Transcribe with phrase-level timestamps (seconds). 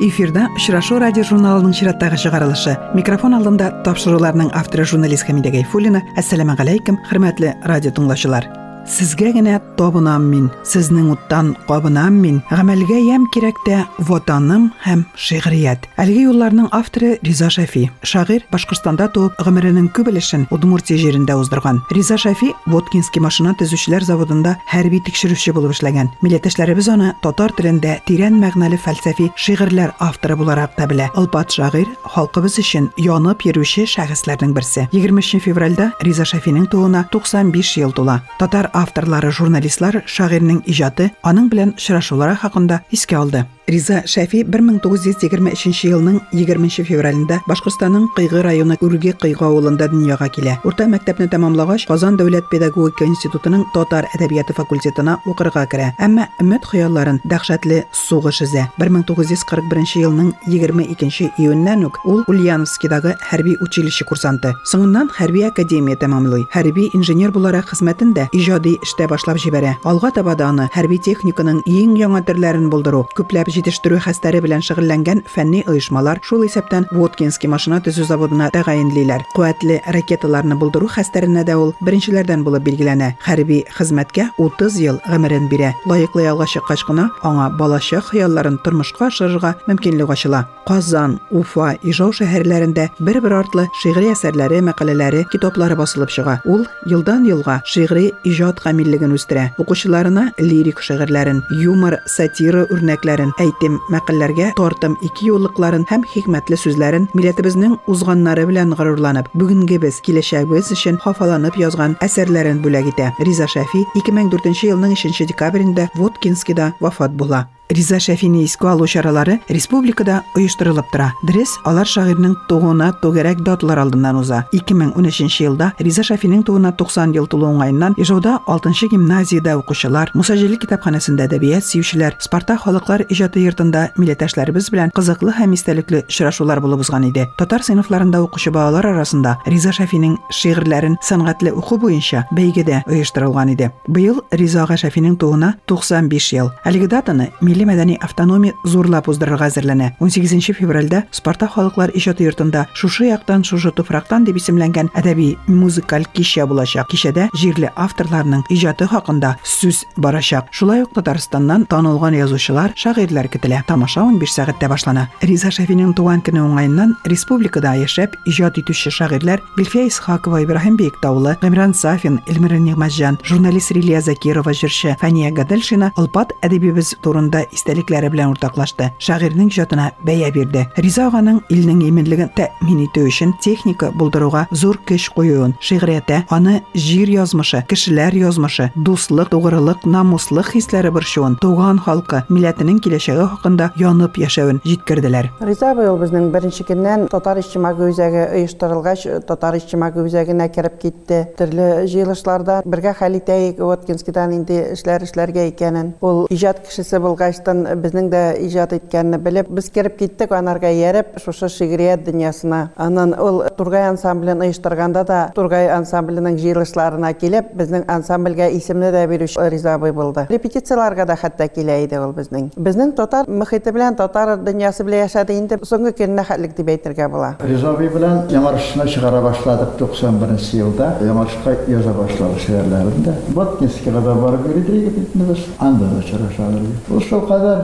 [0.00, 6.02] эфирда очрашу радио журналының чираттагы чыгарылышы микрофон алдында тапшыруларның авторы журналист хамида гайфуллина.
[6.16, 8.48] Ассаламу алейкум хөрмәтле радио тыңлаучылар
[8.90, 12.40] Сезгә генә табынам мин, сезнең уттан кабынам мин.
[12.50, 15.86] Гамәлгә ям кирәк тә ватаным һәм шигърият.
[15.94, 17.84] Әлеге юлларның авторы Риза Шафи.
[18.02, 21.78] Шагыйрь Башкортстанда туып, гомеренең күп өлешен Удмуртия җирендә уздырган.
[21.94, 26.10] Риза Шафи Воткинский машина төзүчеләр заводында хәрби тикшерүче булып эшләгән.
[26.26, 31.12] Милләттәшләребез аны татар телендә тирән мәгънәле фәлсәфи шигырьләр авторы буларак та белә.
[31.14, 34.88] Алпат шагыйрь халкыбыз өчен янып йөрүче шәхесләрнең берсе.
[34.90, 38.20] 23 февральдә Риза Шафиның тууына 95 ел тула.
[38.40, 43.46] Татар авторлары, журналистлар шагыйрьнең иҗаты аның белән очрашулары хакында искә алды.
[43.70, 50.56] Риза Шәфи 1923 елның 20 февралендә Башкортстанның Кыйгы районы Үрге Кыйгы авылында дөньяга килә.
[50.66, 55.92] Урта мәктәпне тәмамлагач, Казан дәүләт педагогика институтының татар әдәбияты факультетына укырга керә.
[56.02, 58.66] Әмма өмет хыялларын дәһшәтле сугыш эзә.
[58.82, 64.56] 1941 елның 22 июньнән үк ул Ульяновскидагы хәрби училище курсанты.
[64.66, 66.48] Соңыннан хәрби академия тәмамлый.
[66.50, 68.26] Хәрби инженер буларак хезмәтен дә
[68.60, 69.78] иҗади эштә башлап җибәрә.
[69.84, 75.22] Алга таба да аны хәрби техниканың иң яңа төрләрен булдыру, күпләп җитештерү хәстәре белән шөгыльләнгән
[75.26, 79.24] фәнни оешмалар шул исәптән Воткинский машина төзү заводына тәгаенлиләр.
[79.34, 83.14] Куәтле ракеталарны булдыру хәстәренә дә ул беренчеләрдән булып билгеләнә.
[83.24, 85.74] Хәрби хезмәткә 30 ел гомерен бирә.
[85.86, 90.46] Лаеклы ялга чыккач кына аңа балачак хыялларын тормышка ашырырга мөмкинлек ачыла.
[90.66, 96.36] Казан, Уфа, Ижау шәһәрләрендә бер-бер артлы шигъри әсәрләре, мәкаләләре, китаплары басылып чыга.
[96.44, 99.52] Ул елдан елга шигъри иҗат камиллеген үстерә.
[99.62, 107.78] Укучыларына лирик шигырьләрен, юмор, сатира үрнәкләрен, әйтем, мәкаләләргә тартым ике юллыкларын һәм хикмәтле сүзләрен милләтебезнең
[107.86, 113.12] узганнары белән горурланып, бүгенге без киләчәгебез өчен хафаланып язган әсәрләрен бүләк итә.
[113.22, 117.46] Риза Шәфи 2004 елның 3 декабрендә Воткинскида вафат була.
[117.70, 121.12] Риза Шәфини искә алу чаралары республикада оештырылып тора.
[121.22, 124.40] Дөрес, алар шагыйрьнең тугуына түгәрәк датлар алдыннан уза.
[124.50, 131.28] 2013 елда Риза Шәфинең тугуына 90 ел тулу уңаеннан Ижауда 6 гимназиядә укучылар, Мусаҗили китапханәсендә
[131.28, 137.28] әдәбият сөючеләр, Спарта халыклар иҗаты йортында милләттәшләребез белән кызыклы һәм истәлекле очрашулар булып узган иде.
[137.38, 143.70] Татар сыйныфларында укучы балалар арасында Риза Шәфинең шигырьләрен сәнгатьле уку буенча бәйгедә оештырылган иде.
[143.86, 146.50] Быел Риза Шәфинең тугуына 95 ел.
[146.66, 147.30] Әлеге датаны
[147.60, 149.90] милли мәдәни автономия зурлап уздырырга әзерләнә.
[150.00, 156.46] 18 февральдә Спарта халыклар иҗаты йортында шушы яктан шушы туфрактан дип исемләнгән әдәби музыкаль кичә
[156.48, 156.88] булачак.
[156.90, 160.48] Кичәдә җирле авторларның иҗаты хакында сүз барачак.
[160.52, 163.62] Шулай ук Татарстаннан танылган язучылар, шагыйрьләр көтелә.
[163.66, 165.08] Тамаша 15 сәгатьтә башлана.
[165.20, 171.74] Риза Шәфинең туган көне уңаеннан республикада яшәп иҗат итүче шагыйрьләр Гөлфия Исхакова, Ибраһим Бектаулы, Гамран
[171.74, 178.90] Сафин, Илмир Нигъмәтҗан, журналист Рилия Закирова, җырчы Фания Гаделшина Алпат әдәбибез турында истәлекләре белән уртаклашты.
[179.02, 180.66] Шагыйрьнең иҗатына бәя бирде.
[180.76, 187.10] Риза аганың илнең иминлеген тәэмин итү өчен техника булдыруга зур көч куюын, шигъриятә аны җир
[187.10, 194.60] язмышы, кешеләр язмышы, дуслык, тугрылык, намуслык хисләре борчуын, туган халкы, милләтенең киләчәге хакында янып яшәвен
[194.66, 195.30] җиткерделәр.
[195.46, 201.22] Риза бу безнең беренче көннән татар иҗтимагый үзәге оештырылгач, татар иҗтимагый үзәгенә кереп китте.
[201.38, 205.94] Төрле җыелышларда бергә хәл итәйек, Воткинскидан инде эшләр эшләргә икәнен.
[206.00, 207.00] Ул иҗат кешесе
[207.40, 212.70] булгачтан безнең дә иҗат иткәнне белеп, без кереп киттек анарга ярып, шушы шигърият дөньясына.
[212.76, 219.48] Аннан ул Тургай ансамблен оештырганда да Тургай ансамбленең җыелышларына килеп, безнең ансамбльгә исемне дә бирүче
[219.50, 220.26] Риза булды.
[220.30, 222.50] Репетицияларга да хәтта килә иде ул безнең.
[222.56, 227.34] Безнең татар мөхите белән, татар дөньясы белән яшәде инде соңгы көнне хәтлек дип әйтергә була.
[227.40, 230.92] Риза абый белән яңарышны чыгара башладык 91 елда.
[231.04, 233.16] Яңарышка яза башлады шигырьләрендә.
[233.34, 235.46] Боткинскига да барып йөридек.
[235.58, 236.66] Анда да чырашалар.
[236.90, 237.00] Ул
[237.30, 237.58] kadar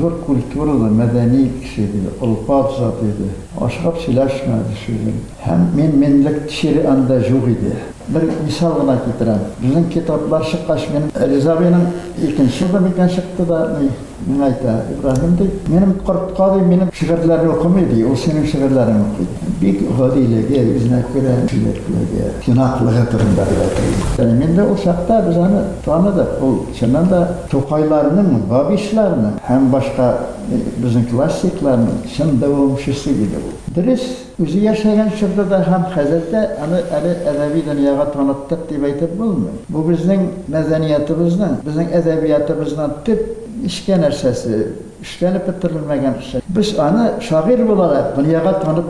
[0.00, 3.28] zor kültürlü, medeni kişiydi, ulpatza dedi.
[3.64, 5.10] Aşkap silaşmadı şöyle.
[5.46, 7.72] Һәм мин менлек tişiri анда юк иде
[8.07, 9.39] Бер мисал гына китерәм.
[9.59, 11.87] Безнең китаплар чыккач, мен Риза абыйның
[12.23, 13.59] икенче елда микән чыкты да,
[14.27, 19.27] мен әйтә, Ибраһим ди, минем кортка ди, минем шигырьләрне укымый ди, ул синең шигырьләреңне укый.
[19.59, 24.23] Бик гадилеге, үзенә күрә киләклеге, кынаклыгы турында әйтә.
[24.23, 26.41] Яни мен дә ул чакта без аны таныдык.
[26.41, 27.21] Ул чыннан да
[27.51, 30.13] Тукайларның, Бабишларның һәм башка
[30.81, 33.60] безнең классикларның чын дәвамчысы иде ул.
[33.75, 34.03] Дөрес,
[34.41, 39.57] үзе яшәгән чорда да һәм хәзердә аны әле әдәби дөньяга таныттык дип әйтеп булмый.
[39.69, 44.65] Бу безнең мәдәниятыбызның, безнең әдәбиятыбызның төп ishga narsasi
[45.01, 48.87] ishlanib bitirilmagan ish biz ani shoir bo'larak dunyoga tanib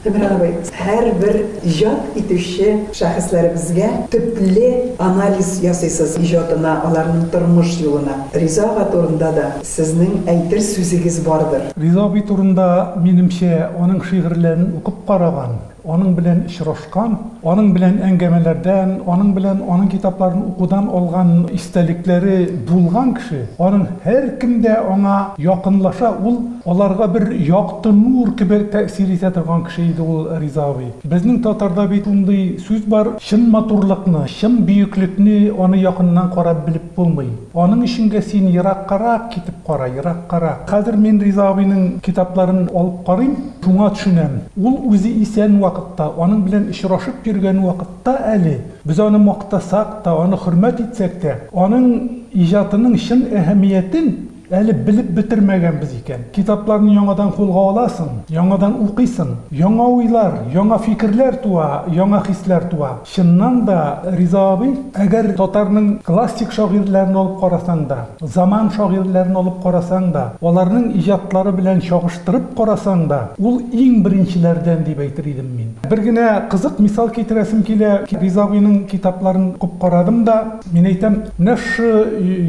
[0.00, 8.16] Тимир абый, һәрбер иҗат итүче шәхесләребезгә төпле анализ ясыйсыз иҗатына, аларның тормыш юлына.
[8.32, 11.68] Риза ага турында да сезнең әйтер сүзегез бардыр.
[11.76, 19.33] Риза абый турында минемчә аның шигырьләрен укып караган, аның белән очрашкан, аның белән әңгәмәләрдән, аның
[19.35, 22.37] белән аның китапларын укудан алган истәлекләре
[22.67, 29.31] булган кеше, аның һәр кемдә аңа якынлаша, ул аларга бер якты нур кебек тәэсир итә
[29.35, 30.89] торган кеше иде ул Риза абый.
[31.03, 37.29] Безнең татарда бит ундый сүз бар, чын матурлыкны, чын бөеклекне аны якыннан карап белеп булмый.
[37.53, 40.65] Аның ишенгә син ераккарак китеп кара, ераккарак.
[40.71, 44.35] Хәзер мин Риза абыйның китапларын алып карыйм, шуңа төшенәм.
[44.57, 50.36] Ул үзе исән вакытта, аның белән очрашып йөргән вакытта әле без аны мактасак та, аны
[50.36, 51.86] хөрмәт итсәк тә, аның
[52.32, 54.10] иҗатының чын әһәмиятен
[54.53, 56.25] әле белеп бетермәгәнбез икән.
[56.35, 62.91] Китапларны яңадан кулга аласың, яңадан укыйсың, яңа уйлар, яңа фикерләр туа, яңа хисләр туа.
[63.09, 63.79] Чыннан да
[64.15, 70.91] Риза абый, әгәр татарның классик шагыйрьләрен алып карасаң да, заман шагыйрьләрен алып карасаң да, аларның
[70.99, 75.73] иҗатлары белән чагыштырып карасаң да, ул иң беренчеләрдән дип әйтер идем мин.
[75.89, 78.05] Бер генә кызык мисал китерәсем килә.
[78.21, 80.37] Риза абыйның китапларын укып карадым да,
[80.71, 81.89] мин әйтәм, менә шу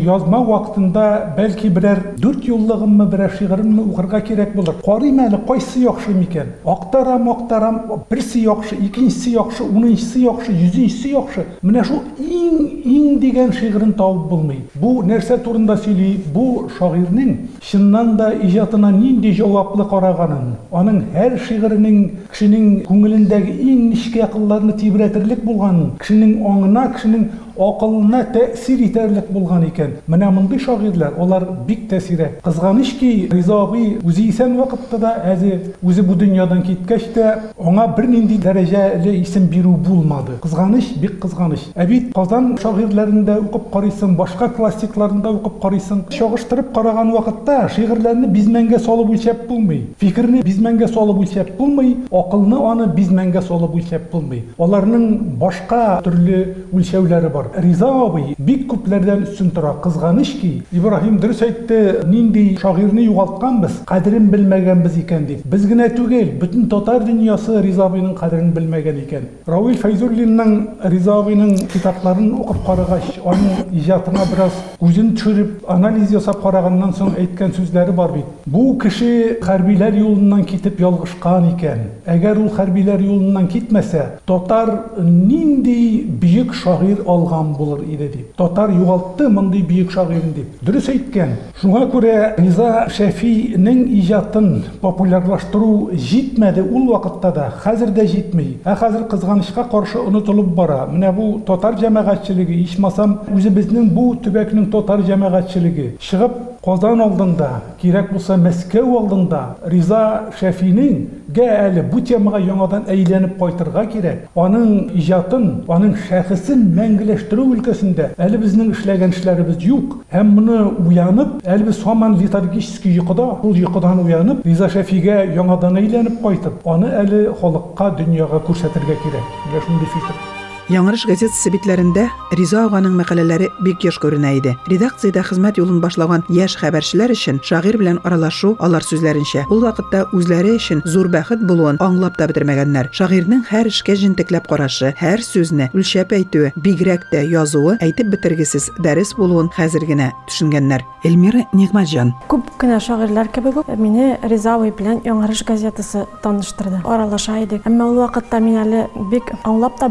[0.05, 1.07] язма вакытында
[1.37, 4.76] бәлки берәр дүрт юллыгыммы берәр шигыремне укырга кирәк булыр.
[4.86, 6.54] Карыйм әле кайсы яхшы микән?
[6.66, 11.46] Актарам, актарам, берсе яхшы, икенчесе яхшы, унынчысы яхшы, йөзенчесе яхшы.
[11.62, 14.62] Менә шул иң иң дигән шигырен табып булмый.
[14.76, 16.16] Бу нәрсә турында сөйли?
[16.34, 22.00] Бу шагыйрьнең чыннан да иҗатына нинди җаваплы караганын, аның һәр шигыренең
[22.32, 27.28] кешенең күңелендәге иң нечкә акылларны тибрәтерлек булганын, кешенең аңына, кешенең
[27.61, 29.97] акылына тәэсир итәрлек булган икән.
[30.09, 32.41] Менә мондый шагыйрьләр, алар бик тәэсирә.
[32.45, 37.87] Кызганыч ки, Риза абый үзе исән вакытта да, әзе үзе бу дөньядан киткәч тә, аңа
[37.97, 40.39] бер нинди дәрәҗәле исем бирү булмады.
[40.43, 41.71] Кызганыч, бик кызганыч.
[41.75, 46.05] Ә бит Казан шагыйрьләрендә укып карыйсың, башка классикларында укып карыйсың.
[46.13, 49.83] Чагыштырып караган вакытта шигырьләрне бизмәнгә салып үлчәп булмый.
[50.01, 54.45] Фикерне бизмәнгә салып үлчәп булмый, акылны аны бизмәнгә салып үлчәп булмый.
[54.59, 56.41] Аларның башка төрле
[56.73, 57.50] үлчәүләре бар.
[57.57, 59.75] Риза абый бик күпләрдән үстен тора.
[59.83, 65.45] Кызганыч ки, Ибраһим дөрес әйтте, нинди шагыйрьне югалтганбыз, кадерен белмәгәнбез икән дип.
[65.45, 69.29] Без генә түгел, бөтен татар дөньясы Риза абыйның кадерен белмәгән икән.
[69.47, 70.57] Равил Файзуллинның
[70.91, 77.53] Риза абыйның китапларын укып карагач, аның иҗатына бераз күзен төшереп, анализ ясап караганнан соң әйткән
[77.57, 78.25] сүзләре бар бит.
[78.47, 81.87] Бу кеше хәрбиләр юлыннан китеп ялгышкан икән.
[82.07, 88.36] Әгәр ул хәрбиләр юлыннан китмәсә, татар нинди бөек шагыйрь алган булыр иде дип.
[88.38, 90.62] Татар югалтты мондый бөек шагыйрьне дип.
[90.62, 91.36] Дөрес әйткән.
[91.62, 94.50] Шуңа күрә Риза Шәфиның иҗатын
[94.82, 98.48] популярлаштыру җитмәде ул вакытта да, хәзер дә җитми.
[98.66, 100.86] Ә хәзер кызганычка каршы онытылып бара.
[100.92, 107.49] Менә бу татар җәмәгатьчелеге, ичмасам, үзебезнең бу төбәкнең татар җәмәгатьчелеге чыгып Казан алдында,
[107.81, 109.41] кирәк булса Мәскәү алдында
[109.71, 110.01] Риза
[110.39, 110.97] Шәфинең
[111.37, 114.25] гә әле бу темага яңадан әйләнеп кайтырга кирәк.
[114.35, 119.99] Аның иҗатын, аның шәхесен мәңгеләштерү өлкәсендә әле безнең эшләгән эшләребез юк.
[120.13, 126.23] Һәм моны уянып, әле без һаман литургический йокыда, ул йокыдан уянып, Риза Шәфигә яңадан әйләнеп
[126.23, 129.37] кайтып, аны әле халыкка, дөньяга күрсәтергә кирәк.
[129.47, 130.30] Менә шундый фикер.
[130.72, 134.54] Яңгырыш газетасы битләрендә Риза аганың мәкаләләре бик яш күренә иде.
[134.72, 140.54] Редакциядә хезмәт юлын башлаган яшь хәбәрчеләр өчен шагыйрь белән аралашу, алар сүзләренчә, ул вакытта үзләре
[140.56, 142.88] өчен зур бәхет булуын аңлап та бетермәгәннәр.
[142.96, 149.12] Шагыйрьнең һәр эшкә җентекләп карашы, һәр сүзне үлчәп әйтүе, бигрәк тә язуы әйтеп бетергесез дәрес
[149.20, 150.88] булуын хәзер генә төшенгәннәр.
[151.04, 152.14] Эльмира Нигъмәтҗан.
[152.32, 156.80] Күп кенә шагыйрьләр кебек үк мине Риза абый белән Яңгырыш газетасы таныштырды.
[156.86, 157.66] Аралаша идек.
[157.66, 159.90] Әмма ул вакытта мин әле бик аңлап та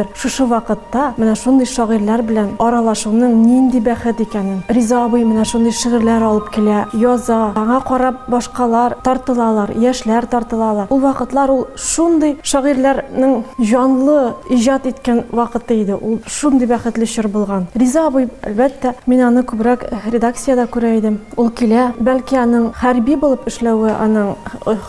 [0.00, 0.06] бетермәгәнмендер.
[0.14, 4.62] Шушы вакытта менә шундый шагыйрьләр белән аралашуның нинди бәхет икәнен.
[4.68, 7.52] Риза абый менә шундый шигырьләр алып килә, яза.
[7.56, 10.88] Аңа карап башкалар тартылалар, яшьләр тартылалар.
[10.90, 15.94] Ул вакытлар ул шундый шагыйрьләрнең җанлы иҗат иткән вакыты иде.
[15.94, 17.68] Ул шундый бәхетле чор булган.
[17.74, 21.20] Риза абый әлбәттә мин аны күбрәк редакциядә күрә идем.
[21.36, 24.34] Ул килә, бәлки аның хәрби булып эшләве аның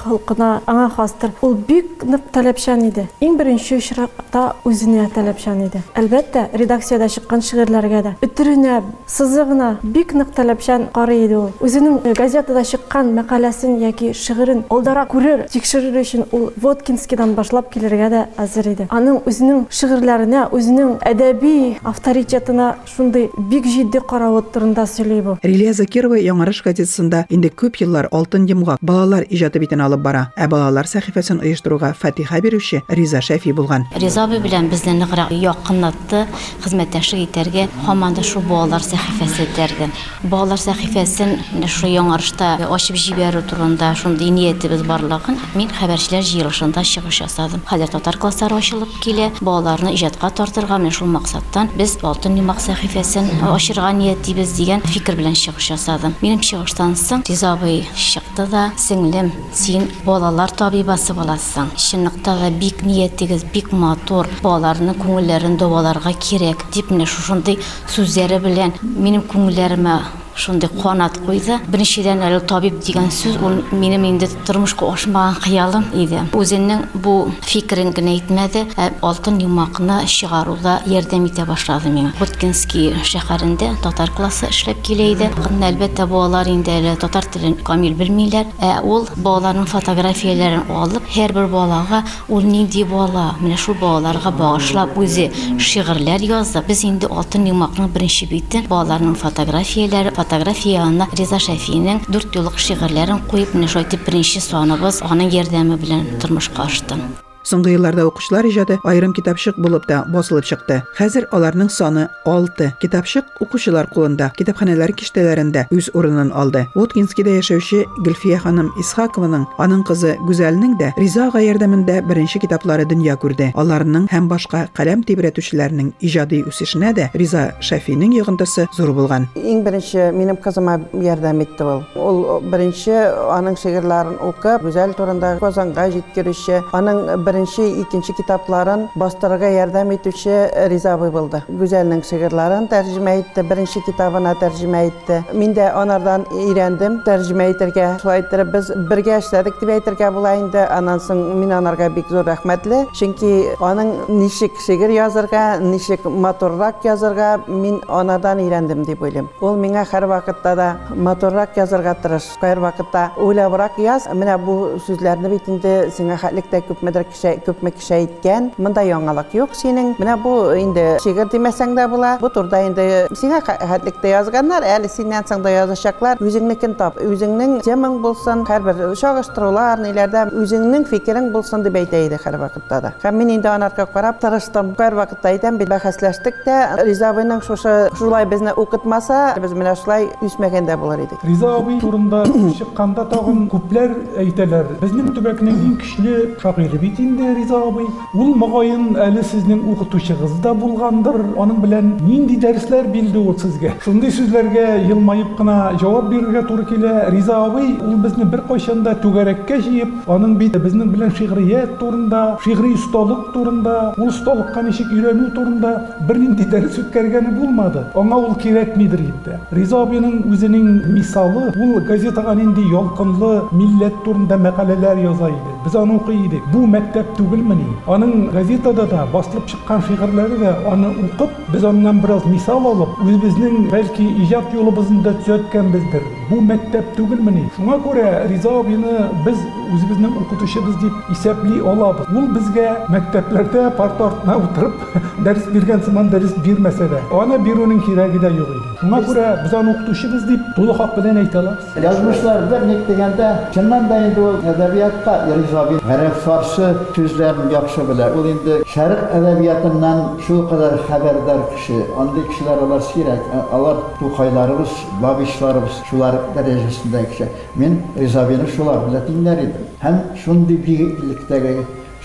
[0.04, 1.34] халкына аңа хастыр.
[1.42, 3.08] Ул бик нык таләпчән иде.
[3.22, 5.82] Иң беренче очракта үзенә генә таләпчән иде.
[5.98, 11.50] Әлбәттә, редакциядә чыккан шигырьләргә дә үтеренә, сызыгына бик нык таләпчән карый иде ул.
[11.62, 18.22] Үзенең газетада чыккан мәкаләсен яки шигырен алдарак күрер, тикшерер өчен ул Воткинскийдан башлап килергә дә
[18.42, 18.88] әзер иде.
[18.92, 25.38] Аның үзенең шигырьләренә, үзенең әдәби авторитетына шундый бик җитди каравы турында сөйли бу.
[25.44, 30.28] Рилия Закирова Яңарыш газетасында инде күп еллар алтын йомгак балалар иҗаты битен алып бара.
[30.38, 33.88] Ә балалар сәхифәсен оештыруга фатиха бирүче Риза Шәфи булган.
[33.96, 36.26] Риза белән безне ныграк якынлатты,
[36.64, 39.90] хезмәттәшлек итәргә, һаман да шу балалар сәхифәсе итәргә.
[40.24, 47.22] Балалар сәхифәсен менә шу яңарышта ачып җибәрү турында шундый ниятебез барлыгын мин хәбәрчеләр җыелышында чыгыш
[47.22, 47.62] ясадым.
[47.70, 53.30] Хәзер татар класслары ачылып килә, балаларны иҗатка тартырга менә шул максаттан без алтын йомак сәхифәсен
[53.52, 56.16] ачырга ниятлибез дигән фикер белән чыгыш ясадым.
[56.22, 61.70] Минем чыгыштан соң Риза абый чыкты да, сеңлем, син балалар табибасы буласың.
[61.78, 64.28] Чынлыкта да бик ниятегез бик матур,
[64.72, 67.58] балаларның күңелләрен дәваларга кирәк дип менә шушындый
[67.92, 69.96] сүзләре белән минем күңелләремә
[70.36, 71.60] шундый канат куйды.
[71.68, 76.24] Беренчедән әле табиб дигән сүз ул минем инде тормышка ашмаган хыялым иде.
[76.34, 82.14] Үзенең бу фикерен генә әйтмәде, ә алтын йомакны чыгаруда ярдәм итә башлады миңа.
[82.20, 84.48] Воткинский шәһәрендә татар классы
[84.84, 85.30] килә иде.
[85.36, 88.48] Кынна әлбәттә балалар инде әле татар телен камил белмиләр.
[88.62, 95.30] Ә ул балаларның фотографияләрен алып, һәрбер балага ул нинди бала, менә шул балаларга багышлап үзе
[95.60, 96.64] шигырьләр язды.
[96.68, 103.56] Без инде алтын йомакның беренче битен балаларның фотографияләре фотографияны Риза Шәфиинең дүрт юллык шигырьләрен куеп,
[103.66, 107.00] шулай итеп беренче саныбыз аның ярдәме белән тормышка ашты.
[107.44, 110.82] Соңгы елларда укучылар иҗаты айрым китапчык булып та басылып чыкты.
[110.98, 112.72] Хәзер аларның саны 6.
[112.82, 116.68] Китапчык укучылар кулында, китапханәләр киштәләрендә үз урынын алды.
[116.76, 123.18] Воткинскийда яшәүче Гөлфия ханым Исхакованың, аның кызы Гүзәлнең дә Риза ага ярдәмендә беренче китаплары дөнья
[123.18, 123.52] күрде.
[123.56, 129.28] Аларның һәм башка каләм тибрәтүчеләрнең иҗади үсешенә дә Риза Шәфинең йогынтысы зур булган.
[129.36, 131.84] Иң беренче минем кызыма ярдәм итте ул.
[131.96, 132.96] Ул беренче
[133.34, 140.96] аның шигырьләрен укып, гүзәл турында Казанга җиткерүче, аның беренче, икенче китапларын бастырырга ярдәм итүче Риза
[140.96, 141.42] абый булды.
[141.48, 145.22] Гүзәлнең шигырьләрен тәрҗемә итте, беренче китабына тәрҗемә итте.
[145.34, 147.88] Мин дә анардан өйрәндем тәрҗемә итәргә.
[148.02, 150.66] Шулай итеп без бергә эшләдек дип әйтергә була инде.
[150.68, 153.32] Аннан соң мин анарга бик зур рәхмәтле, чөнки
[153.64, 159.30] аның ничек шигырь язарга, ничек матуррак язарга мин анардан өйрәндем дип уйлыйм.
[159.42, 162.28] Ул миңа һәр вакытта да матуррак язарга тырыш.
[162.42, 164.10] Һәр вакытта уйлабрак яз.
[164.12, 164.58] Менә бу
[164.88, 168.52] сүзләрне бит инде сиңа хәтлектә күпмедер кеше күпме кеше әйткән.
[168.62, 169.96] Монда яңалык юк синең.
[170.02, 172.16] Менә бу инде шигырь димәсәң дә була.
[172.22, 176.22] Бу турда инде сиңа хәтлектә язганнар, әле синнән соң да язачаклар.
[176.22, 176.98] Үзеңнекен тап.
[177.02, 182.94] Үзеңнең темаң булсын, һәрбер чагыштырулар, ниләрдә үзеңнең фикерең булсын дип әйтә иде һәр вакытта да.
[183.04, 184.74] Һәм мин инде анарга карап тырыштым.
[184.80, 190.10] Һәр вакытта әйтәм, бит бәхәсләштек тә, Риза абыйның шушы шулай безне укытмаса, без менә шулай
[190.26, 191.22] үсмәгән дә булыр идек.
[191.28, 192.24] Риза абый турында
[192.60, 194.76] чыкканда тагын күпләр әйтәләр.
[194.82, 197.87] Безнең төбәкнең иң көчле шагыйре бит инде Риза абый.
[198.15, 201.19] Ул мөгаен әле сезнең укытучыгыз да булгандыр.
[201.37, 203.75] Аның белән нинди дәресләр билде ул сезгә?
[203.85, 206.95] Шундый сүзләргә елмаеп кына җавап бирергә туры килә.
[207.11, 212.39] Риза абый ул безне бер кайчан да түгәрәккә җыеп, аның бит безнең белән шигърият турында,
[212.45, 215.73] шигъри осталык турында, ул осталыкка ничек өйрәнү турында
[216.09, 217.87] бернинди дәрес үткәргәне булмады.
[217.95, 219.41] Аңа ул кирәкмидер инде.
[219.53, 225.55] Риза абыйның үзенең мисалы, ул газетага нинди ялкынлы милләт турында мәкаләләр яза иде.
[225.65, 226.43] Без аны укый идек.
[226.53, 227.67] Бу мәктәп түгелмени?
[227.87, 233.69] Аның газетада да басылып чыккан шигырьләре дә аны укып, без аннан бераз мисал алып, үзебезнең
[233.71, 236.03] бәлки иҗат юлыбызны да төзәткәнбездер.
[236.31, 237.51] Бу мәктәп түгелмени?
[237.57, 239.39] Шуңа күрә Риза абыйны без
[239.73, 242.07] үзебезнең укытучыбыз дип исәпли алабыз.
[242.11, 244.75] Ул безгә мәктәпләрдә парта артына утырып
[245.25, 248.75] дәрес биргән сыман дәрес бирмәсә дә, аны бирүнең кирәге дә юк иде.
[248.81, 251.65] Шуңа күрә без аны укытучыбыз дип тулы хак белән әйтә алабыз.
[251.83, 258.16] Язмышларда ник дигәндә, чыннан да инде ул әдәбиятка Риза абый гарәп фарсы düzlərini yaxşı bilər.
[258.18, 265.82] O indi şərq ədəbiyyatından şu qədər xəbərdar kişi, andi kişilər olar sirək, onlar duqaylarımız, babişlarımız,
[265.90, 267.32] şular dərəcəsində kişi.
[267.62, 269.68] Mən Rizavini şular bilə dinlər idim.
[269.82, 271.58] Həm şundi birlikdə,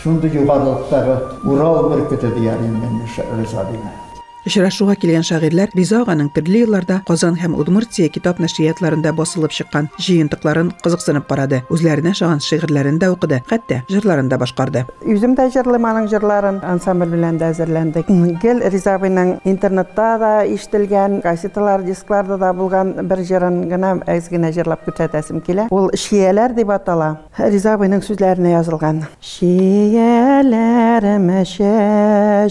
[0.02, 3.00] şundi yuvarlıqda Ural mürkütü deyərim mən
[3.42, 4.05] Rizavini.
[4.46, 10.68] Очрашуга килгән шагыйрьләр Риза аганың төрле елларда Казан һәм Удмуртия китап нәшриятларында басылып чыккан җыентыкларын
[10.84, 11.58] кызыксынып карады.
[11.66, 14.84] Үзләренә шаган шигырьләрен дә укыды, хәтта җырларын да башкарды.
[15.02, 18.06] Үзем дә җырлыйм аның җырларын, ансамбль белән дә әзерләндек.
[18.44, 24.54] Гел Риза абыйның интернетта да ишетелгән, газеталар, дискларда да булган бер җырын гына әз генә
[24.54, 25.66] җырлап күрсәтәсем килә.
[25.74, 27.18] Ул Шияләр дип атала.
[27.42, 29.02] Риза абыйның сүзләренә язылган.
[29.34, 32.46] Шияләр мәшәшәг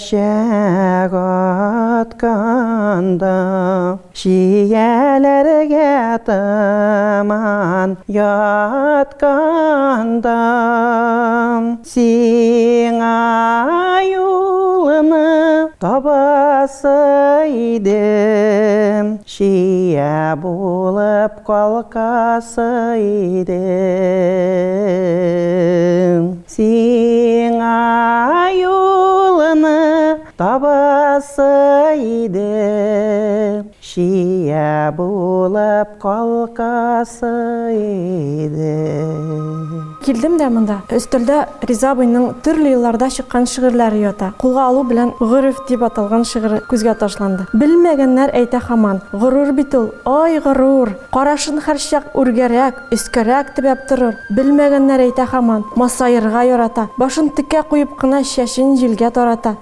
[1.86, 3.34] атканда
[4.20, 5.92] Шияләргә
[6.28, 9.26] тыман ятканда
[11.94, 13.14] Сиңа
[14.10, 15.30] юлыны
[15.84, 16.96] табасы
[17.78, 22.70] идем Шия булып калкасы
[23.42, 23.56] идем
[26.58, 27.76] Сиңа
[30.36, 31.42] юлыны табасы
[32.26, 37.26] идем Шия булып калкасы
[38.46, 39.46] идем
[40.06, 40.84] Килдем дә монда.
[40.94, 44.34] Өстәлдә Риза абыйның төрле елларда чыккан шигырьләре ята.
[44.38, 47.48] Кулга алу белән Гырыф дип аталган шигырь күзгә ташланды.
[47.58, 49.00] Белмәгәннәр әйтә һаман.
[49.12, 49.88] Горур бит ул.
[50.06, 50.92] Ай горур.
[51.10, 54.20] Карашын һәр чак үргәрәк, өскәрәк төбәп торыр.
[54.30, 55.66] Белмәгәннәр әйтә һаман.
[55.76, 56.86] Масаерга ярата.
[57.02, 59.56] Башын текә куеп кына чәчен җилгә тарата.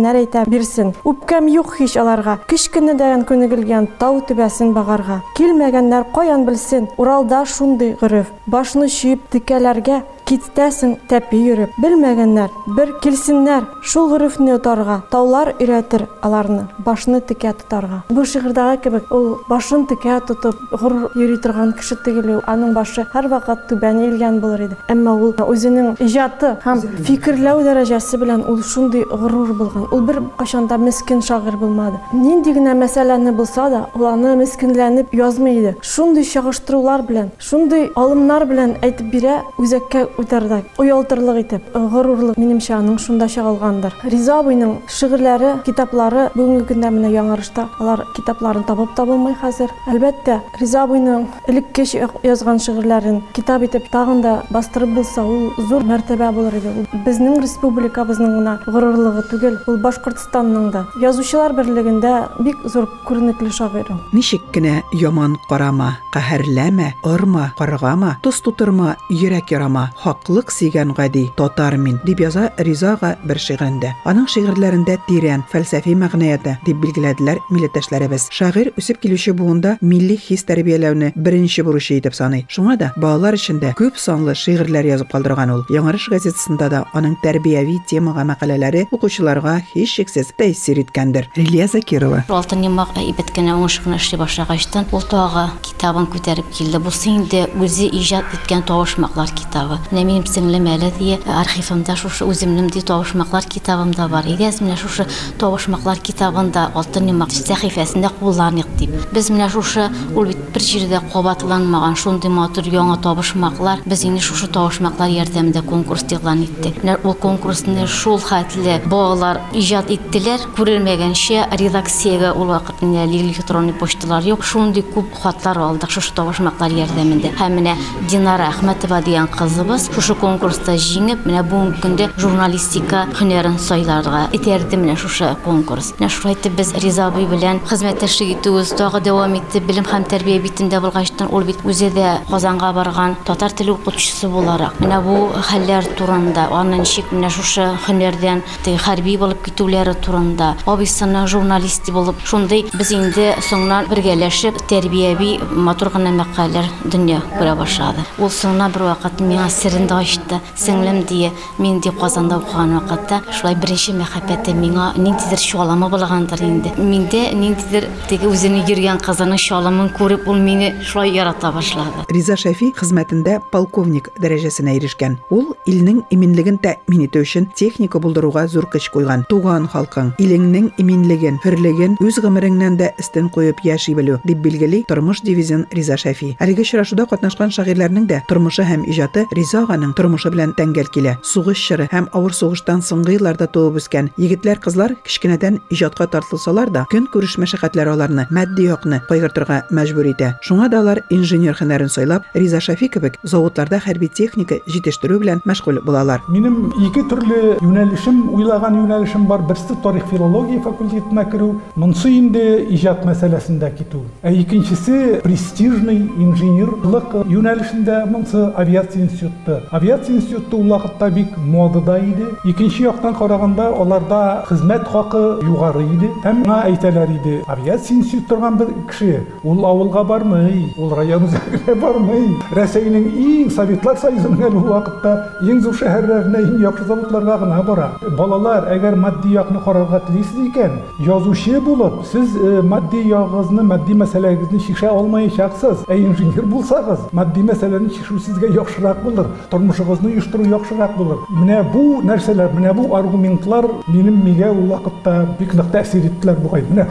[0.00, 0.94] Белмәгәннәр әйтә бирсен.
[1.04, 2.38] Үпкәм юк һич аларга.
[2.48, 5.20] Кичкене дәгән күнегелгән тау төбәсен багарга.
[5.36, 6.88] Килмәгәннәр каян белсен.
[6.96, 8.32] Уралда шундый гырыф.
[8.46, 16.68] Башны чөеп текәләргә Киттәсең тәпи йөрөп, белмәгәннәр, бер килсеннәр, шул гырыфны отарга, таулар өйрәтер аларны,
[16.86, 18.04] башны текә тотарга.
[18.14, 23.26] Бу шигырдагы кебек, ул башын текә тотып, гыр йөри торган кеше түгел, аның башы һәр
[23.32, 24.78] вакыт түбән илгән булыр иде.
[24.94, 29.88] Әмма ул үзенең иҗаты һәм фикерләү дәрәҗәсе белән ул шундый горур булган.
[29.90, 31.98] Ул бер кашанда мискин шагыйрь булмады.
[32.14, 35.74] Нинди генә мәсьәләне булса да, ул аны мискинләнеп язмый иде.
[35.82, 42.98] Шундый чагыштырулар белән, шундый алымнар белән әйтеп бирә, үзәккә үтәрдә, оялтырлык итеп, горурлык минемчә аның
[43.02, 43.94] шунда чагылгандыр.
[44.04, 49.72] Риза абыйның шигырьләре, китаплары бүгенге көндә менә яңарышта, алар китапларын табып табылмый хәзер.
[49.90, 51.86] Әлбәттә, Риза абыйның элекке
[52.22, 56.72] язган шигырьләрен китап итеп тагын да бастырып булса, ул зур мәртәбә булыр иде.
[56.80, 63.90] Ул безнең республикабызның гына горурлыгы түгел, ул Башкортстанның да язучылар берлегендә бик зур күренекле шагыйрь.
[63.90, 64.00] ул.
[64.12, 71.76] Ничек кенә яман карама, каһәрләмә, ырма, каргама, тус тутырма, йөрәк ярама, хаклык сөйгән гади, татар
[71.78, 73.92] мин, дип яза Ризага бер шигырендә.
[74.08, 78.26] Аның шигырьләрендә тирән фәлсәфи мәгънәяте дип билгеләделәр милләттәшләребез.
[78.34, 82.46] Шагыйрь үсеп килүче буында милли хис тәрбияләүне беренче бурычы итеп саный.
[82.50, 85.62] Шуңа да балалар эчендә күп санлы шигырьләр язып калдырган ул.
[85.70, 91.30] Яңарыш газетасында да аның тәрбияви темага мәкаләләре укучыларга һич шиксез тәэсир иткәндер.
[91.36, 92.24] Лилия Закирова.
[92.28, 96.82] Алтын йомак әйбәт кенә уңышкына эшли башлагачтан ул тагы китабын күтәреп килде.
[96.82, 99.78] Бу инде үзе иҗат иткән тавышмаклар китабы.
[100.00, 104.24] Менә минем сеңлем әле ди архивымда шушы үземнең ди тавышмаклар китабымда бар.
[104.24, 105.04] Игез менә шушы
[105.36, 108.94] тавышмаклар китабында алтын йомак сәхифәсендә кулланыйк дип.
[109.12, 115.12] Без менә шушы бит бер җирдә кабатланмаган шундый матур яңа тавышмаклар без инде шушы тавышмаклар
[115.12, 116.80] ярдәмендә конкурс игълан иттек.
[116.80, 120.48] Менә ул конкурсны шул хәтле балалар иҗат иттеләр.
[120.56, 124.44] Күрелмәгәнчә редакциягә ул вакыт электронный почталар юк.
[124.44, 127.36] Шундый күп хатлар алдык шушы тавышмаклар ярдәмендә.
[127.36, 127.76] Һәм менә
[128.08, 134.96] Динара Әхмәтова дигән кызыбыз шушы конкурста җиңеп, менә бүгенге көндә журналистика һөнәрен сайларга итерде менә
[135.00, 135.94] шушы конкурс.
[135.98, 139.60] Менә шулай итеп без Риза абый белән хезмәттәшлек итүбез тагы дәвам итте.
[139.60, 144.76] Билем һәм тәрбия битендә булгачтан ул бит үзе дә Казанга барган татар теле укытучысы буларак.
[144.80, 151.90] Менә бу хәлләр турында, аны ничек менә шушы һөнәрдән хәрби булып китүләре турында, абысының журналист
[151.92, 158.04] булып, шундый без инде соңнан бергәләшеп тәрбияви матур гына мәкаләләр дөнья күрә башлады.
[158.18, 160.40] Ул соңна бер вакыт миңа сирен дә ачты.
[160.56, 166.72] Сеңлем дие, мин ди Казанда укыган вакытта шулай беренче мәхәббәте миңа ниндидер шалама булгандыр инде.
[166.76, 172.06] Миндә ниндидер теге үзенең йөргән кызының шаламын күреп, ул мине шулай ярата башлады.
[172.10, 175.18] Риза Шәфи хезмәтендә полковник дәрәҗәсенә ирешкән.
[175.30, 179.26] Ул илнең иминлеген тәэмин итү өчен техника булдыруга зур көч куйган.
[179.30, 185.22] Туган халкың илеңнең иминлеген, хөрлеген үз гомереңнән дә өстен куеп яши белү дип билгели тормыш
[185.22, 186.36] дивизионы магазин Риза Шәфи.
[186.40, 191.16] Әлеге очрашуда катнашкан шагыйрьләрнең дә тормышы һәм иҗаты Риза аганың тормышы белән тәңгәл килә.
[191.22, 196.84] Сугыш чоры һәм авыр сугыштан соңгы елларда туып үскән егетләр, кызлар кичкенәдән иҗатка тартылсалар да,
[196.90, 200.32] көн күреш мәшәкатьләре аларны матди якны кайгыртырга мәҗбүр итә.
[200.46, 205.80] Шуңа да алар инженер һөнәрен сайлап, Риза Шәфи кебек заводларда хәрби техника җитештерү белән мәшгуль
[205.84, 206.22] булалар.
[206.28, 209.42] Минем ике төрле юнәлешем, уйлаган юнәлешем бар.
[209.50, 214.04] Берсе тарих филология факультетына керү, монсы инде иҗат мәсьәләсендә китү.
[214.22, 219.49] Ә икенчесе престижный инженерлык юнәлешендә монсы авиация институты.
[219.71, 222.27] Авиация институты ул вакытта бик модада иде.
[222.43, 226.11] Икенче яктан караганда аларда хезмәт хакы югары иде.
[226.23, 231.75] Һәм миңа әйтәләр иде, авиация институты торган бер кеше, ул авылга бармый, ул район үзәгенә
[231.81, 232.27] бармый.
[232.55, 235.13] Рәсәйнең иң Советлар Союзының әле вакытта
[235.45, 237.89] иң зур шәһәрләренә иң яхшы заводларга гына бара.
[238.17, 244.59] Балалар, әгәр матди якны карарга телисез икән, язучы булып, сез э, матди ягыгызны, матди мәсьәләгезне
[244.65, 245.85] шиша алмаячаксыз.
[245.87, 251.23] Ә инженер булсагыз, матди мәсьәләне шишу сезгә яхшырак булыр, тормышыгызны оештыру яхшырак булыр.
[251.29, 256.65] Менә бу нәрсәләр, менә бу аргументлар минем мигә ул вакытта бик нык тәэсир иттеләр бугай.
[256.69, 256.87] Менә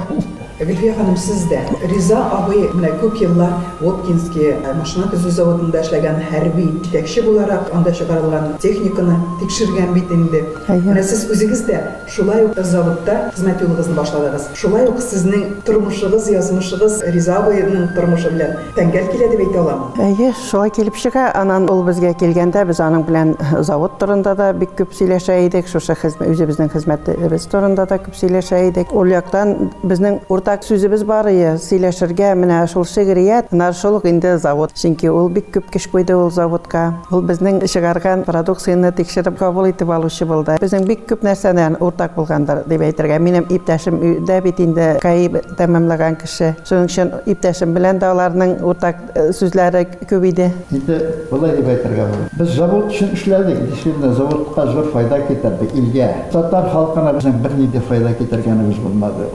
[0.59, 0.67] шул.
[0.67, 6.21] Гөлфия ханым, сез дә Риза абый менә күп еллар Воткинский э, машина төзү заводында эшләгән
[6.29, 10.43] хәрби җитәкче буларак, анда чыгарылган техниканы тикшергән бит инде.
[10.67, 14.49] Менә сез үзегез дә шулай ук заводта хезмәт юлыгызны башладыгыз.
[14.55, 20.01] Шулай ук сезнең тормышыгыз, язмышыгыз Риза абыйның тормышы белән тәңгәл килә дип әйтә аламын.
[20.09, 21.29] Әйе, шулай килеп чыга.
[21.39, 25.69] Анан ул безгә килгәндә без аның белән завод турында да бик күп сөйләшә идек.
[25.71, 25.95] Шушы
[26.25, 28.93] үзебезнең хезмәтебез турында да күп сөйләшә идек.
[28.95, 30.19] Ул яктан безнең
[30.49, 34.71] уртак сүзебез бар ие, сөйләшергә менә шул шигърият, менә шул инде завод.
[34.73, 36.95] Чөнки ул бик күп кеш куйды ул заводка.
[37.13, 40.55] Ул безнең чыгарган продукцияны тикшереп кабул итеп алучы булды.
[40.61, 43.19] Безнең бик күп нәрсәдән уртак булгандыр дип әйтергә.
[43.21, 46.55] Минем иптәшем дә бит инде КАИ тәмамлаган кеше.
[46.65, 50.49] Шуның өчен иптәшем белән дә аларның уртак э, сүзләре күп иде.
[50.73, 50.97] Инде
[51.29, 52.09] былай дип әйтергә.
[52.39, 53.61] Без завод өчен эшләдек.
[53.69, 56.09] Действительно, заводка зур файда китердек илгә.
[56.33, 59.29] Татар халкына безнең файда китергәнебез булмады.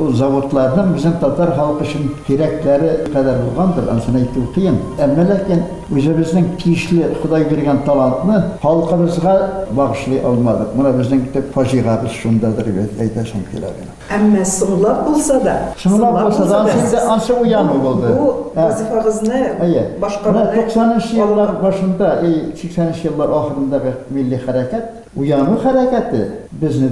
[1.04, 4.78] Bizim Tatar halkı üçün dirəkləri qədər olğandır, ansına etdiyi qiyin.
[5.04, 5.60] Əmmə ləkin
[5.92, 9.34] özümüzün tiyişli Xuday verən talantını xalqımızға
[9.76, 10.70] bağışlay almadıq.
[10.78, 13.84] Buna bizim tək faciqamız şundadır, deyəsən kelər.
[14.16, 18.16] Əmmə sınlar olsa da, sınlar olsa da, sizdə ansa uyanı oldu.
[18.22, 19.44] Bu vəzifənizni
[20.00, 22.14] başqa 90-cı illər başında,
[22.64, 25.03] 80-ci illər axırında milli hərəkət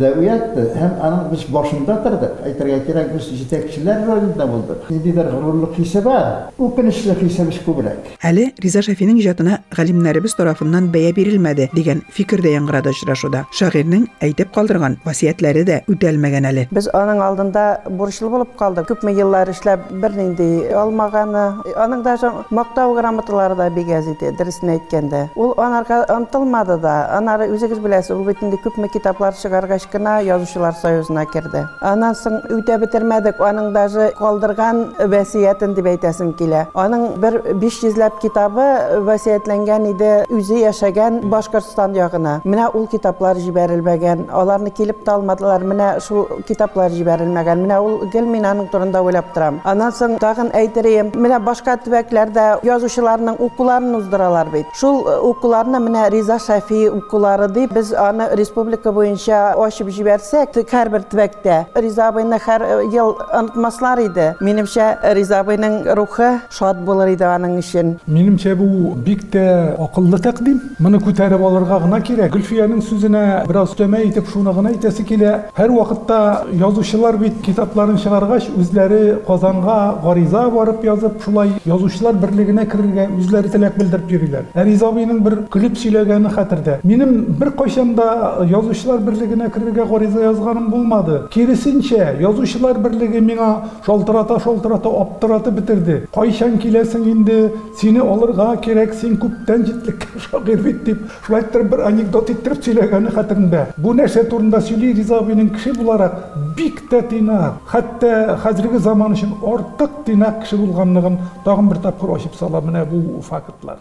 [0.03, 2.41] дә уятты һәм аның без башында тордык.
[2.47, 4.91] Әйтергә кирәк, без җитәкчеләр ролендә булдык.
[4.91, 8.13] Ниндидер горурлык хисе бар, үкенечле хисе биш күбрәк.
[8.23, 13.45] Әле Риза Шәфинең иҗатына галимнәребез тарафыннан бәя бирелмәде дигән фикер дә яңгырады очрашуда.
[13.55, 16.67] Шагыйрьнең әйтеп калдырган васиятләре дә үтәлмәгән әле.
[16.73, 18.91] Без аның алдында бурычлы булып калдык.
[18.93, 21.45] Күпме еллар эшләп бернинди алмаганы,
[21.77, 25.29] аның даже мактау грамоталары да иде, дөресен әйткәндә.
[25.37, 27.09] Ул анарга омтылмады да.
[27.17, 31.67] Анары үзегез беләсез, ул бит инде күпме китаплар чыгаргач кына Язучылар союзына керде.
[31.81, 36.67] Аннан соң үтә бетермәдек, аның даже калдырган васиятен дип әйтәсем килә.
[36.75, 38.67] Аның бер 500 ләп китабы
[39.07, 42.41] васиятләнгән иде үзе яшәгән Башкортстан ягына.
[42.45, 44.29] Менә ул китаплар җибәрелмәгән.
[44.31, 45.65] Аларны килеп тә алмадылар.
[45.65, 47.65] Менә шул китаплар җибәрелмәгән.
[47.67, 49.61] Менә ул гел мин аның турында уйлап торам.
[49.65, 54.67] Аннан соң тагын әйтерем, менә башка төбәкләрдә язучыларның укуларын уздыралар бит.
[54.79, 61.58] Шул укуларны менә Риза Шәфи укулары дип без аны республика буенча ачып җибәрсәк, һәрбер төбәктә
[61.76, 64.28] Риза абыйны һәр э, ел онытмаслар иде.
[64.42, 67.94] Минемчә Риза абыйның рухы шат булыр иде аның өчен.
[68.08, 70.62] Минемчә бу бик тә акыллы тәкъдим.
[70.80, 72.34] Моны күтәреп алырга гына кирәк.
[72.36, 75.34] Гөлфиянең сүзенә бераз төмә итеп шуны гына әйтәсе килә.
[75.58, 76.20] Һәр вакытта
[76.52, 83.78] язучылар бит китапларын чыгаргач үзләре Казанга гариза барып язып, шулай язучылар берлегенә керергә үзләре теләк
[83.78, 84.50] белдереп йөриләр.
[84.56, 86.80] Ә Риза абыйның бер көлеп сөйләгәне хәтердә.
[86.84, 91.23] Минем бер кайчан да язучылар берлегенә керергә гариза язганым булмады.
[91.33, 93.51] Киресенчә, язучылар берлеге миңа
[93.87, 95.99] шалтырата, шалтырата, аптыратып бетерде.
[96.15, 101.85] Кайчан киләсең инде, сине алырга кирәк, син күптән җитлеккә шагыйрь бит дип, шулай итеп бер
[101.89, 103.67] анекдот иттереп сөйләгәне хәтерендә.
[103.77, 106.19] Бу нәрсә турында сөйли Риза абыйның кеше буларак
[106.57, 112.37] бик тә тыйнак, хәтта хәзерге заман өчен артык тыйнак кеше булганлыгын тагын бер тапкыр ачып
[112.39, 113.81] сала менә бу фактлар.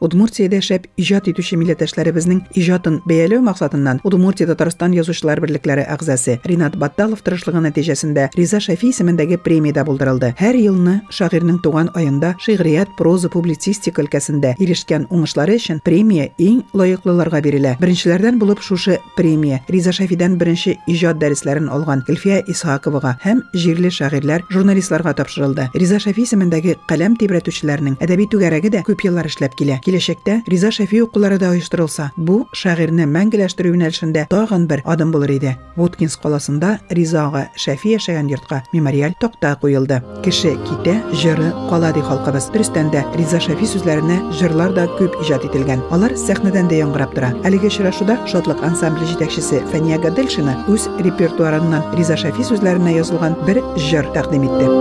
[0.00, 7.22] Удмуртиядә шәп иҗат итүче милләттәшләребезнең иҗатын бәяләү максатыннан Удмуртия Татарстан язучылар берлекләре әгъзасы Ринат Батталов
[7.24, 10.34] тырышлыгы нәтиҗәсендә Риза Шәфи исемендәге премия булдырылды.
[10.38, 17.40] Һәр елны шагыйрьнең туган аенда шигърият, проза, публицистика өлкәсендә ирешкән уңышлары өчен премия иң лаеклыларга
[17.44, 17.76] бирелә.
[17.80, 24.44] Беренчеләрдән булып шушы премия Риза Шәфидән беренче иҗат дәресләрен алган Гөлфия Исхаковага һәм җирле шагыйрьләр,
[24.50, 25.68] журналистларга тапшырылды.
[25.74, 29.80] Риза Шәфи исемендәге каләм тибрәтүчеләрнең әдәби түгәрәге дә күп еллар эшләп килә.
[29.84, 35.52] Киләчәктә Риза Шәфи укулары да оештырылса, бу шагыйрьне мәңгеләштерү юнәлешендә тагын бер адым булыр иде.
[35.76, 40.00] Воткинс каласында Риза ага Шәфи яшәгән йортка мемориаль такта куелды.
[40.24, 42.48] Кеше китә, җыры кала ди халкыбыз.
[42.54, 45.84] Дөрестән дә Риза Шәфи сүзләренә җырлар да күп иҗат ителгән.
[45.92, 47.34] Алар сәхнәдән дә яңгырап тора.
[47.44, 54.08] Әлеге очрашуда Шатлык ансамбле җитәкчесе Фәния Гаделшина үз репертуарыннан Риза Шәфи сүзләренә язылган бер җыр
[54.16, 54.72] тәкъдим итте.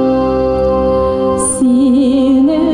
[1.64, 2.73] Мин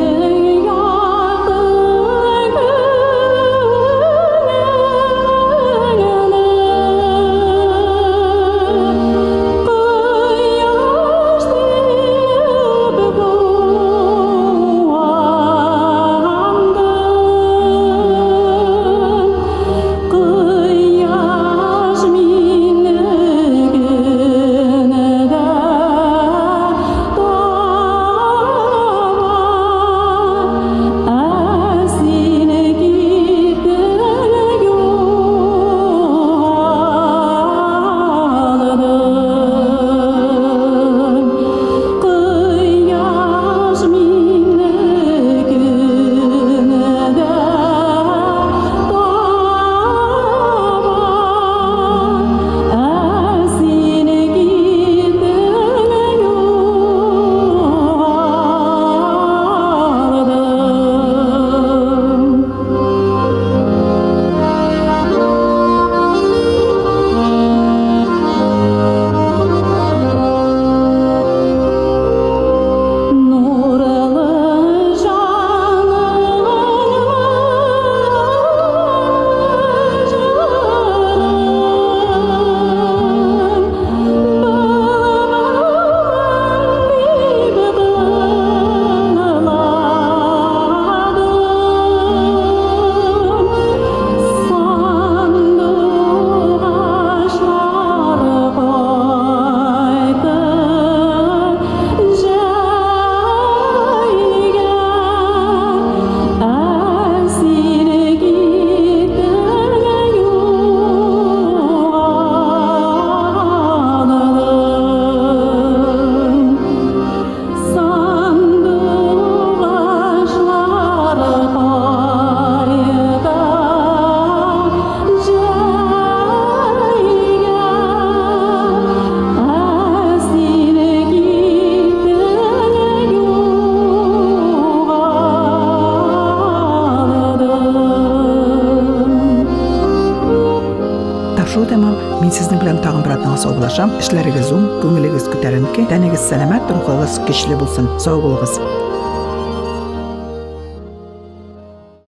[143.70, 143.98] саубуллашам.
[144.02, 147.90] Эшләрегез уң, күңелегез күтәренке, тәнегез сәламәт, рухыгыз көчле булсын.
[148.00, 148.58] Сау булыгыз.